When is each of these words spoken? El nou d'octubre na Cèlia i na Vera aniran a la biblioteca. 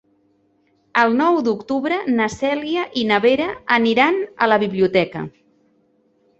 El 1.01 1.13
nou 1.19 1.37
d'octubre 1.47 1.99
na 2.15 2.27
Cèlia 2.37 2.87
i 3.03 3.05
na 3.13 3.21
Vera 3.27 3.49
aniran 3.79 4.21
a 4.47 4.51
la 4.55 4.61
biblioteca. 4.67 5.27